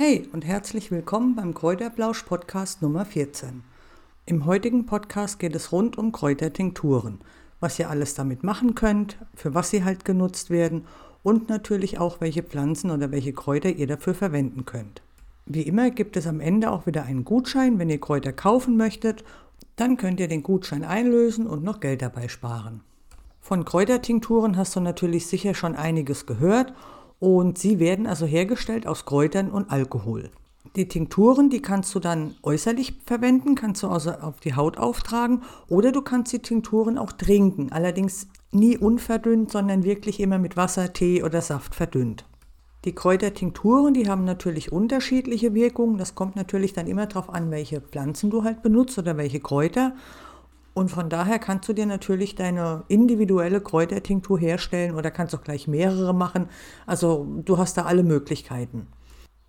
[0.00, 3.64] Hey und herzlich willkommen beim Kräuterblausch Podcast Nummer 14.
[4.26, 7.18] Im heutigen Podcast geht es rund um Kräutertinkturen,
[7.58, 10.84] was ihr alles damit machen könnt, für was sie halt genutzt werden
[11.24, 15.02] und natürlich auch welche Pflanzen oder welche Kräuter ihr dafür verwenden könnt.
[15.46, 19.24] Wie immer gibt es am Ende auch wieder einen Gutschein, wenn ihr Kräuter kaufen möchtet,
[19.74, 22.82] dann könnt ihr den Gutschein einlösen und noch Geld dabei sparen.
[23.40, 26.72] Von Kräutertinkturen hast du natürlich sicher schon einiges gehört
[27.18, 30.30] und sie werden also hergestellt aus Kräutern und Alkohol.
[30.76, 35.42] Die Tinkturen, die kannst du dann äußerlich verwenden, kannst du also auf die Haut auftragen
[35.68, 40.92] oder du kannst die Tinkturen auch trinken, allerdings nie unverdünnt, sondern wirklich immer mit Wasser,
[40.92, 42.24] Tee oder Saft verdünnt.
[42.84, 45.98] Die Kräutertinkturen, die haben natürlich unterschiedliche Wirkungen.
[45.98, 49.94] Das kommt natürlich dann immer darauf an, welche Pflanzen du halt benutzt oder welche Kräuter.
[50.78, 55.66] Und von daher kannst du dir natürlich deine individuelle Kräutertinktur herstellen oder kannst auch gleich
[55.66, 56.46] mehrere machen.
[56.86, 58.86] Also du hast da alle Möglichkeiten.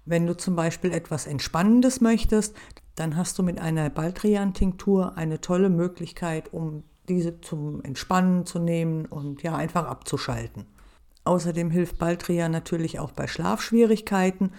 [0.05, 2.55] Wenn du zum Beispiel etwas Entspannendes möchtest,
[2.95, 9.05] dann hast du mit einer Baldrian-Tinktur eine tolle Möglichkeit, um diese zum Entspannen zu nehmen
[9.05, 10.65] und ja einfach abzuschalten.
[11.25, 14.49] Außerdem hilft Baldrian natürlich auch bei Schlafschwierigkeiten,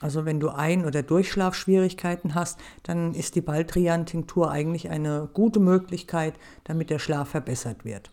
[0.00, 6.34] also wenn du Ein- oder Durchschlafschwierigkeiten hast, dann ist die Baldrian-Tinktur eigentlich eine gute Möglichkeit,
[6.64, 8.10] damit der Schlaf verbessert wird.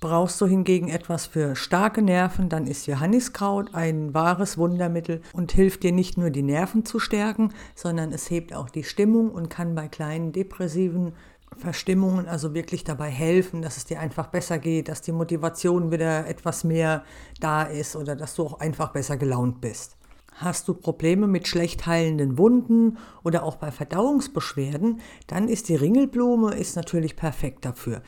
[0.00, 5.82] Brauchst du hingegen etwas für starke Nerven, dann ist Johanniskraut ein wahres Wundermittel und hilft
[5.82, 9.74] dir nicht nur die Nerven zu stärken, sondern es hebt auch die Stimmung und kann
[9.74, 11.12] bei kleinen depressiven
[11.54, 16.26] Verstimmungen also wirklich dabei helfen, dass es dir einfach besser geht, dass die Motivation wieder
[16.26, 17.04] etwas mehr
[17.38, 19.98] da ist oder dass du auch einfach besser gelaunt bist.
[20.34, 26.54] Hast du Probleme mit schlecht heilenden Wunden oder auch bei Verdauungsbeschwerden, dann ist die Ringelblume
[26.54, 28.02] ist natürlich perfekt dafür.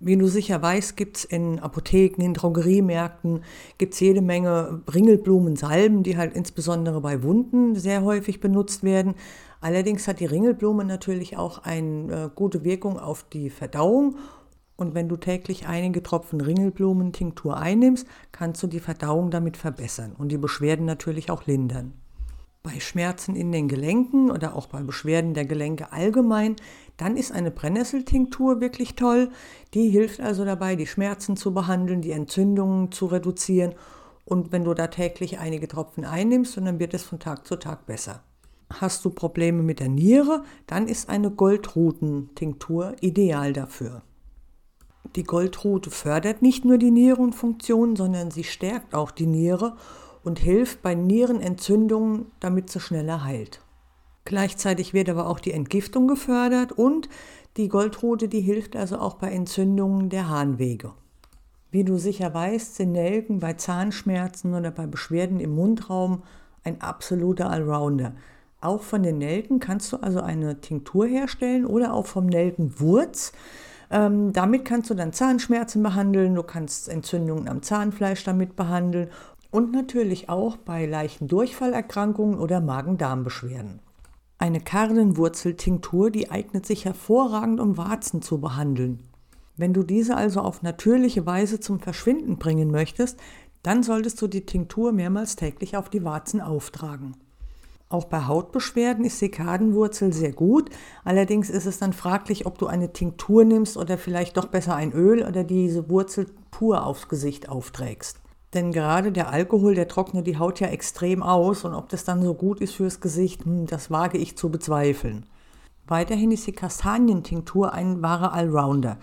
[0.00, 3.42] Wie du sicher weißt, gibt es in Apotheken, in Drogeriemärkten,
[3.78, 9.14] gibt es jede Menge Ringelblumensalben, die halt insbesondere bei Wunden sehr häufig benutzt werden.
[9.60, 14.16] Allerdings hat die Ringelblume natürlich auch eine äh, gute Wirkung auf die Verdauung
[14.76, 20.30] und wenn du täglich einige Tropfen Ringelblumentinktur einnimmst, kannst du die Verdauung damit verbessern und
[20.30, 21.94] die Beschwerden natürlich auch lindern.
[22.64, 26.56] Bei Schmerzen in den Gelenken oder auch bei Beschwerden der Gelenke allgemein,
[26.96, 29.28] dann ist eine Brennnesseltinktur wirklich toll.
[29.74, 33.74] Die hilft also dabei, die Schmerzen zu behandeln, die Entzündungen zu reduzieren.
[34.24, 37.84] Und wenn du da täglich einige Tropfen einnimmst, dann wird es von Tag zu Tag
[37.84, 38.22] besser.
[38.70, 44.02] Hast du Probleme mit der Niere, dann ist eine Goldrutentinktur ideal dafür.
[45.16, 49.76] Die Goldrute fördert nicht nur die Nierenfunktion, sondern sie stärkt auch die Niere
[50.24, 53.60] und hilft bei Nierenentzündungen, damit sie schneller heilt.
[54.24, 57.08] Gleichzeitig wird aber auch die Entgiftung gefördert und
[57.56, 60.92] die Goldrute, die hilft also auch bei Entzündungen der Harnwege.
[61.70, 66.22] Wie du sicher weißt, sind Nelken bei Zahnschmerzen oder bei Beschwerden im Mundraum
[66.64, 68.14] ein absoluter Allrounder.
[68.60, 73.32] Auch von den Nelken kannst du also eine Tinktur herstellen oder auch vom Nelkenwurz.
[73.90, 79.08] Ähm, damit kannst du dann Zahnschmerzen behandeln, du kannst Entzündungen am Zahnfleisch damit behandeln
[79.50, 83.80] und natürlich auch bei leichten Durchfallerkrankungen oder Magen-Darm-Beschwerden.
[84.38, 89.00] Eine Kardenwurzeltinktur, die eignet sich hervorragend, um Warzen zu behandeln.
[89.56, 93.20] Wenn du diese also auf natürliche Weise zum Verschwinden bringen möchtest,
[93.62, 97.16] dann solltest du die Tinktur mehrmals täglich auf die Warzen auftragen.
[97.94, 100.68] Auch bei Hautbeschwerden ist Sekadenwurzel sehr gut.
[101.04, 104.90] Allerdings ist es dann fraglich, ob du eine Tinktur nimmst oder vielleicht doch besser ein
[104.90, 108.18] Öl oder diese Wurzel pur aufs Gesicht aufträgst.
[108.52, 112.20] Denn gerade der Alkohol, der trocknet die Haut ja extrem aus und ob das dann
[112.20, 115.26] so gut ist fürs Gesicht, hm, das wage ich zu bezweifeln.
[115.86, 118.98] Weiterhin ist die Kastanientinktur ein wahrer Allrounder.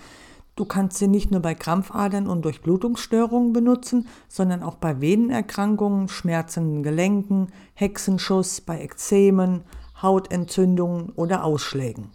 [0.56, 6.84] Du kannst sie nicht nur bei Krampfadern und Durchblutungsstörungen benutzen, sondern auch bei Venenerkrankungen, schmerzenden
[6.84, 9.64] Gelenken, Hexenschuss, bei Ekzemen,
[10.02, 12.10] Hautentzündungen oder Ausschlägen.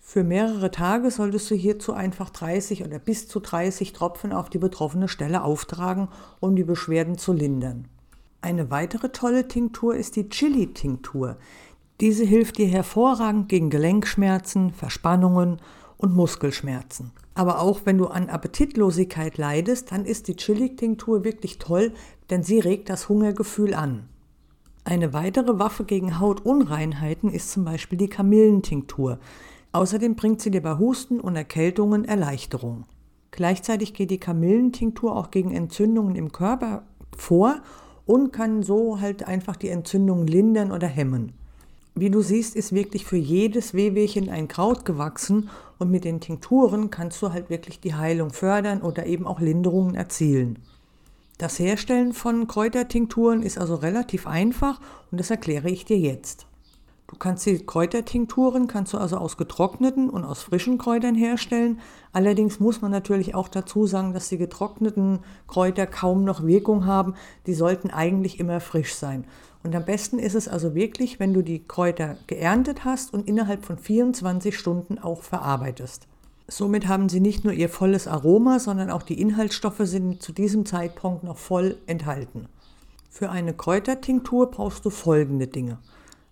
[0.00, 4.58] Für mehrere Tage solltest du hierzu einfach 30 oder bis zu 30 Tropfen auf die
[4.58, 6.08] betroffene Stelle auftragen,
[6.40, 7.88] um die Beschwerden zu lindern.
[8.40, 11.36] Eine weitere tolle Tinktur ist die Chili-Tinktur.
[12.00, 15.60] Diese hilft dir hervorragend gegen Gelenkschmerzen, Verspannungen
[15.98, 17.10] und Muskelschmerzen.
[17.34, 21.92] Aber auch wenn du an Appetitlosigkeit leidest, dann ist die Chili-Tinktur wirklich toll,
[22.30, 24.08] denn sie regt das Hungergefühl an.
[24.84, 29.18] Eine weitere Waffe gegen Hautunreinheiten ist zum Beispiel die Kamillentinktur.
[29.72, 32.86] Außerdem bringt sie dir bei Husten und Erkältungen Erleichterung.
[33.30, 36.84] Gleichzeitig geht die Kamillentinktur auch gegen Entzündungen im Körper
[37.16, 37.60] vor
[38.06, 41.34] und kann so halt einfach die Entzündung lindern oder hemmen.
[42.00, 46.90] Wie du siehst, ist wirklich für jedes Wehwehchen ein Kraut gewachsen und mit den Tinkturen
[46.90, 50.60] kannst du halt wirklich die Heilung fördern oder eben auch Linderungen erzielen.
[51.38, 54.80] Das Herstellen von Kräutertinkturen ist also relativ einfach
[55.10, 56.46] und das erkläre ich dir jetzt.
[57.08, 61.80] Du kannst die Kräutertinkturen kannst du also aus getrockneten und aus frischen Kräutern herstellen.
[62.12, 67.14] Allerdings muss man natürlich auch dazu sagen, dass die getrockneten Kräuter kaum noch Wirkung haben.
[67.46, 69.24] Die sollten eigentlich immer frisch sein.
[69.62, 73.64] Und am besten ist es also wirklich, wenn du die Kräuter geerntet hast und innerhalb
[73.64, 76.06] von 24 Stunden auch verarbeitest.
[76.46, 80.64] Somit haben sie nicht nur ihr volles Aroma, sondern auch die Inhaltsstoffe sind zu diesem
[80.64, 82.46] Zeitpunkt noch voll enthalten.
[83.10, 85.78] Für eine Kräutertinktur brauchst du folgende Dinge.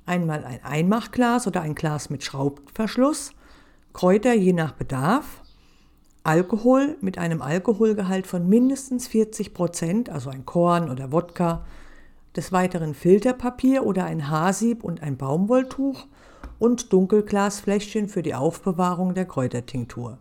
[0.06, 3.32] Einmal ein Einmachglas oder ein Glas mit Schraubverschluss,
[3.93, 5.43] Kräuter je nach Bedarf,
[6.22, 11.64] Alkohol mit einem Alkoholgehalt von mindestens 40 Prozent, also ein Korn oder Wodka,
[12.36, 16.06] des Weiteren Filterpapier oder ein Haarsieb und ein Baumwolltuch
[16.58, 20.18] und Dunkelglasfläschchen für die Aufbewahrung der Kräutertinktur.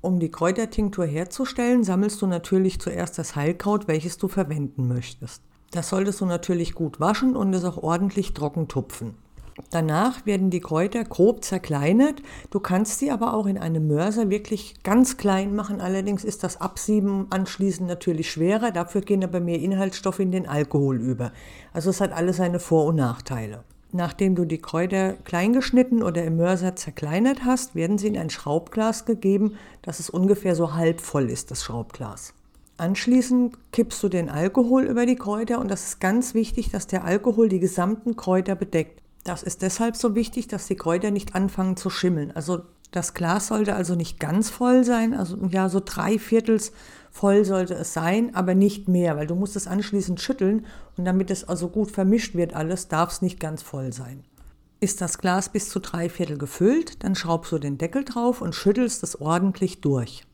[0.00, 5.42] Um die Kräutertinktur herzustellen, sammelst du natürlich zuerst das Heilkraut, welches du verwenden möchtest.
[5.72, 9.14] Das solltest du natürlich gut waschen und es auch ordentlich trocken tupfen.
[9.70, 12.22] Danach werden die Kräuter grob zerkleinert.
[12.50, 15.80] Du kannst sie aber auch in einem Mörser wirklich ganz klein machen.
[15.80, 18.70] Allerdings ist das Absieben anschließend natürlich schwerer.
[18.70, 21.32] Dafür gehen aber mehr Inhaltsstoffe in den Alkohol über.
[21.72, 23.64] Also es hat alles seine Vor- und Nachteile.
[23.92, 29.06] Nachdem du die Kräuter kleingeschnitten oder im Mörser zerkleinert hast, werden sie in ein Schraubglas
[29.06, 32.34] gegeben, dass es ungefähr so halb voll ist, das Schraubglas.
[32.78, 37.04] Anschließend kippst du den Alkohol über die Kräuter und das ist ganz wichtig, dass der
[37.04, 39.00] Alkohol die gesamten Kräuter bedeckt.
[39.26, 42.30] Das ist deshalb so wichtig, dass die Kräuter nicht anfangen zu schimmeln.
[42.30, 42.62] Also
[42.92, 46.70] das Glas sollte also nicht ganz voll sein, also ja, so drei Viertels
[47.10, 50.64] voll sollte es sein, aber nicht mehr, weil du musst es anschließend schütteln
[50.96, 54.22] und damit es also gut vermischt wird alles, darf es nicht ganz voll sein.
[54.78, 58.54] Ist das Glas bis zu drei Viertel gefüllt, dann schraubst du den Deckel drauf und
[58.54, 60.25] schüttelst es ordentlich durch.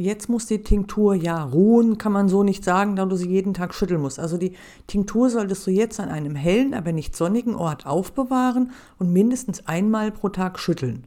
[0.00, 3.52] Jetzt muss die Tinktur ja ruhen, kann man so nicht sagen, da du sie jeden
[3.52, 4.18] Tag schütteln musst.
[4.18, 4.54] Also die
[4.86, 10.10] Tinktur solltest du jetzt an einem hellen, aber nicht sonnigen Ort aufbewahren und mindestens einmal
[10.10, 11.04] pro Tag schütteln.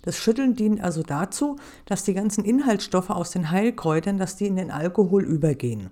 [0.00, 4.56] Das Schütteln dient also dazu, dass die ganzen Inhaltsstoffe aus den Heilkräutern, dass die in
[4.56, 5.90] den Alkohol übergehen.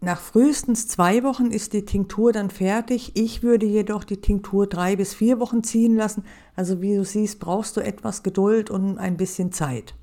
[0.00, 3.16] Nach frühestens zwei Wochen ist die Tinktur dann fertig.
[3.16, 6.22] Ich würde jedoch die Tinktur drei bis vier Wochen ziehen lassen.
[6.54, 9.94] Also wie du siehst, brauchst du etwas Geduld und ein bisschen Zeit.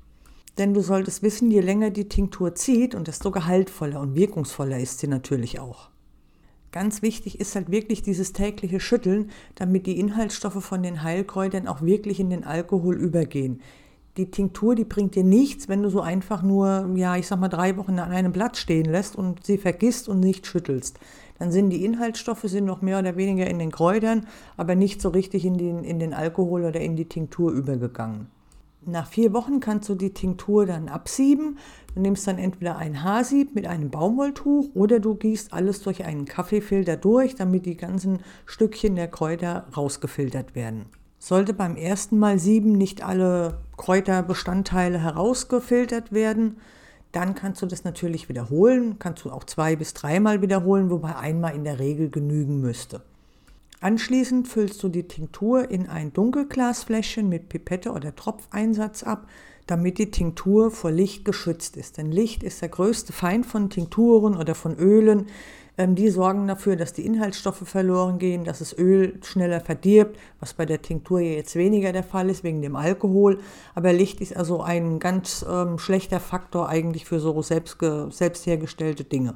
[0.58, 4.98] Denn du solltest wissen, je länger die Tinktur zieht und desto gehaltvoller und wirkungsvoller ist
[4.98, 5.88] sie natürlich auch.
[6.72, 11.80] Ganz wichtig ist halt wirklich dieses tägliche Schütteln, damit die Inhaltsstoffe von den Heilkräutern auch
[11.80, 13.62] wirklich in den Alkohol übergehen.
[14.16, 17.48] Die Tinktur, die bringt dir nichts, wenn du so einfach nur, ja, ich sag mal,
[17.48, 20.98] drei Wochen an einem Blatt stehen lässt und sie vergisst und nicht schüttelst.
[21.38, 24.26] Dann sind die Inhaltsstoffe sind noch mehr oder weniger in den Kräutern,
[24.56, 28.26] aber nicht so richtig in den, in den Alkohol oder in die Tinktur übergegangen.
[28.86, 31.58] Nach vier Wochen kannst du die Tinktur dann absieben.
[31.94, 36.24] Du nimmst dann entweder ein Haarsieb mit einem Baumwolltuch oder du gießt alles durch einen
[36.24, 40.86] Kaffeefilter durch, damit die ganzen Stückchen der Kräuter rausgefiltert werden.
[41.18, 46.58] Sollte beim ersten Mal sieben nicht alle Kräuterbestandteile herausgefiltert werden,
[47.12, 48.98] dann kannst du das natürlich wiederholen.
[48.98, 53.02] Kannst du auch zwei bis dreimal wiederholen, wobei einmal in der Regel genügen müsste.
[53.80, 59.28] Anschließend füllst du die Tinktur in ein Dunkelglasfläschchen mit Pipette oder Tropfeinsatz ab,
[59.68, 61.96] damit die Tinktur vor Licht geschützt ist.
[61.96, 65.26] Denn Licht ist der größte Feind von Tinkturen oder von Ölen.
[65.76, 70.54] Ähm, die sorgen dafür, dass die Inhaltsstoffe verloren gehen, dass das Öl schneller verdirbt, was
[70.54, 73.38] bei der Tinktur jetzt weniger der Fall ist wegen dem Alkohol.
[73.76, 77.78] Aber Licht ist also ein ganz ähm, schlechter Faktor eigentlich für so selbst,
[78.10, 79.34] selbst hergestellte Dinge.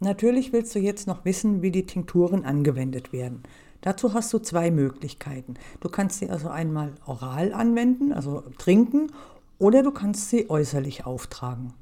[0.00, 3.42] Natürlich willst du jetzt noch wissen, wie die Tinkturen angewendet werden.
[3.82, 5.54] Dazu hast du zwei Möglichkeiten.
[5.80, 9.08] Du kannst sie also einmal oral anwenden, also trinken,
[9.58, 11.74] oder du kannst sie äußerlich auftragen.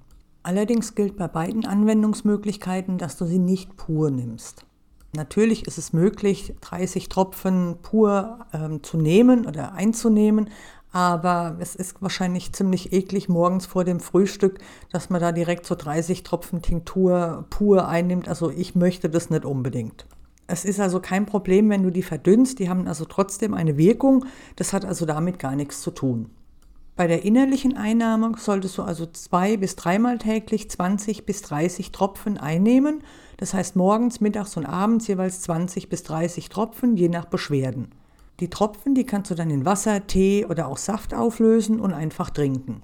[0.42, 4.64] Allerdings gilt bei beiden Anwendungsmöglichkeiten, dass du sie nicht pur nimmst.
[5.14, 10.48] Natürlich ist es möglich, 30 Tropfen pur ähm, zu nehmen oder einzunehmen,
[10.92, 14.58] aber es ist wahrscheinlich ziemlich eklig morgens vor dem Frühstück,
[14.90, 18.28] dass man da direkt so 30 Tropfen Tinktur pur einnimmt.
[18.28, 20.06] Also ich möchte das nicht unbedingt.
[20.50, 22.58] Es ist also kein Problem, wenn du die verdünnst.
[22.58, 24.24] Die haben also trotzdem eine Wirkung.
[24.56, 26.30] Das hat also damit gar nichts zu tun.
[26.96, 32.36] Bei der innerlichen Einnahme solltest du also zwei bis dreimal täglich 20 bis 30 Tropfen
[32.36, 33.02] einnehmen.
[33.36, 37.88] Das heißt morgens, mittags und abends jeweils 20 bis 30 Tropfen, je nach Beschwerden.
[38.40, 42.28] Die Tropfen, die kannst du dann in Wasser, Tee oder auch Saft auflösen und einfach
[42.30, 42.82] trinken.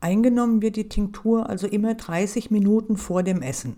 [0.00, 3.76] Eingenommen wird die Tinktur also immer 30 Minuten vor dem Essen.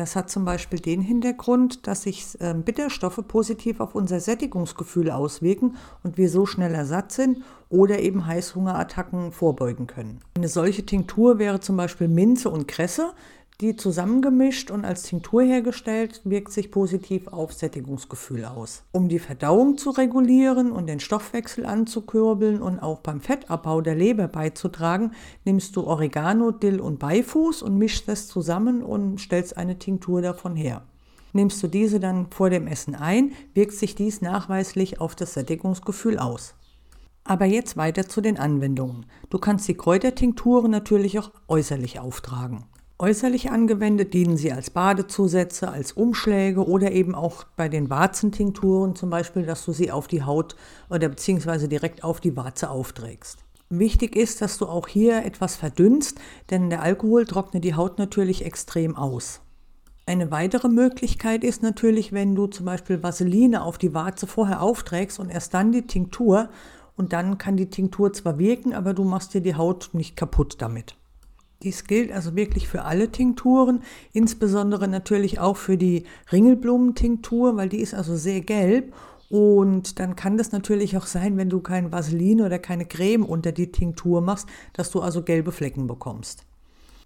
[0.00, 5.76] Das hat zum Beispiel den Hintergrund, dass sich äh, Bitterstoffe positiv auf unser Sättigungsgefühl auswirken
[6.02, 10.20] und wir so schneller satt sind oder eben Heißhungerattacken vorbeugen können.
[10.38, 13.12] Eine solche Tinktur wäre zum Beispiel Minze und Kresse.
[13.60, 18.84] Die zusammengemischt und als Tinktur hergestellt wirkt sich positiv auf Sättigungsgefühl aus.
[18.90, 24.28] Um die Verdauung zu regulieren und den Stoffwechsel anzukurbeln und auch beim Fettabbau der Leber
[24.28, 25.12] beizutragen,
[25.44, 30.56] nimmst du Oregano, Dill und Beifuß und mischst das zusammen und stellst eine Tinktur davon
[30.56, 30.82] her.
[31.34, 36.18] Nimmst du diese dann vor dem Essen ein, wirkt sich dies nachweislich auf das Sättigungsgefühl
[36.18, 36.54] aus.
[37.24, 39.04] Aber jetzt weiter zu den Anwendungen.
[39.28, 42.64] Du kannst die Kräutertinkturen natürlich auch äußerlich auftragen.
[43.02, 49.08] Äußerlich angewendet dienen sie als Badezusätze, als Umschläge oder eben auch bei den Warzentinkturen zum
[49.08, 50.54] Beispiel, dass du sie auf die Haut
[50.90, 53.38] oder beziehungsweise direkt auf die Warze aufträgst.
[53.70, 58.44] Wichtig ist, dass du auch hier etwas verdünnst, denn der Alkohol trocknet die Haut natürlich
[58.44, 59.40] extrem aus.
[60.04, 65.18] Eine weitere Möglichkeit ist natürlich, wenn du zum Beispiel Vaseline auf die Warze vorher aufträgst
[65.18, 66.50] und erst dann die Tinktur
[66.98, 70.56] und dann kann die Tinktur zwar wirken, aber du machst dir die Haut nicht kaputt
[70.58, 70.96] damit.
[71.62, 77.80] Dies gilt also wirklich für alle Tinkturen, insbesondere natürlich auch für die Ringelblumentinktur, weil die
[77.80, 78.94] ist also sehr gelb.
[79.28, 83.52] Und dann kann das natürlich auch sein, wenn du kein Vaseline oder keine Creme unter
[83.52, 86.46] die Tinktur machst, dass du also gelbe Flecken bekommst.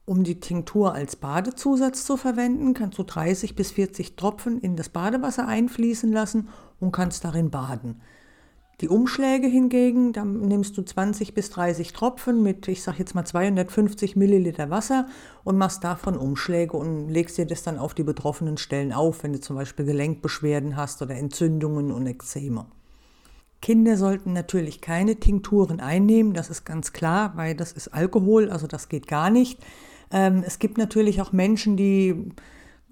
[0.07, 4.89] Um die Tinktur als Badezusatz zu verwenden, kannst du 30 bis 40 Tropfen in das
[4.91, 8.01] Badewasser einfließen lassen und kannst darin baden.
[8.81, 13.25] Die Umschläge hingegen, da nimmst du 20 bis 30 Tropfen mit, ich sage jetzt mal
[13.25, 15.07] 250 Milliliter Wasser
[15.45, 19.33] und machst davon Umschläge und legst dir das dann auf die betroffenen Stellen auf, wenn
[19.33, 22.67] du zum Beispiel Gelenkbeschwerden hast oder Entzündungen und Ekzeme.
[23.63, 28.67] Kinder sollten natürlich keine Tinkturen einnehmen, das ist ganz klar, weil das ist Alkohol, also
[28.67, 29.59] das geht gar nicht.
[30.11, 32.33] Ähm, es gibt natürlich auch Menschen, die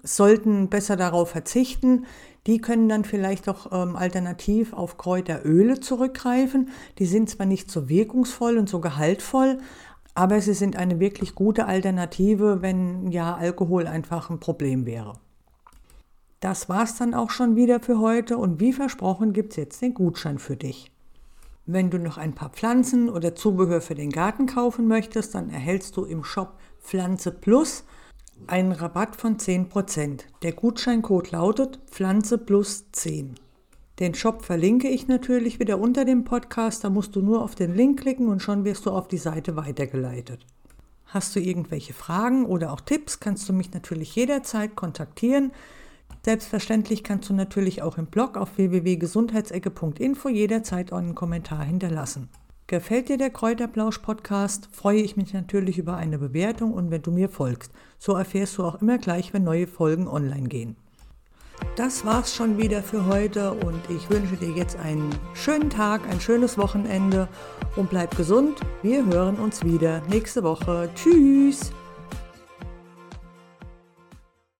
[0.03, 2.05] sollten besser darauf verzichten.
[2.45, 6.69] Die können dann vielleicht auch ähm, alternativ auf Kräuteröle zurückgreifen.
[6.99, 9.59] Die sind zwar nicht so wirkungsvoll und so gehaltvoll,
[10.13, 15.13] aber sie sind eine wirklich gute Alternative, wenn ja Alkohol einfach ein Problem wäre.
[16.41, 19.93] Das war's dann auch schon wieder für heute und wie versprochen gibt es jetzt den
[19.93, 20.91] Gutschein für dich.
[21.65, 25.95] Wenn du noch ein paar Pflanzen oder Zubehör für den Garten kaufen möchtest, dann erhältst
[25.95, 27.85] du im Shop Pflanze Plus
[28.47, 30.21] einen Rabatt von 10%.
[30.41, 33.35] Der Gutscheincode lautet Pflanze plus 10.
[33.99, 36.83] Den Shop verlinke ich natürlich wieder unter dem Podcast.
[36.83, 39.55] Da musst du nur auf den Link klicken und schon wirst du auf die Seite
[39.55, 40.45] weitergeleitet.
[41.05, 45.51] Hast du irgendwelche Fragen oder auch Tipps, kannst du mich natürlich jederzeit kontaktieren.
[46.25, 52.29] Selbstverständlich kannst du natürlich auch im Blog auf www.gesundheitsecke.info jederzeit einen Kommentar hinterlassen.
[52.73, 57.29] Gefällt dir der Kräuterblausch-Podcast, freue ich mich natürlich über eine Bewertung und wenn du mir
[57.29, 57.71] folgst.
[57.99, 60.75] So erfährst du auch immer gleich, wenn neue Folgen online gehen.
[61.75, 66.19] Das war's schon wieder für heute und ich wünsche dir jetzt einen schönen Tag, ein
[66.19, 67.29] schönes Wochenende
[67.75, 68.59] und bleib gesund.
[68.81, 70.89] Wir hören uns wieder nächste Woche.
[70.95, 71.71] Tschüss!